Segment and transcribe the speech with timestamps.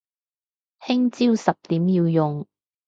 [0.83, 2.47] 聽朝十點要用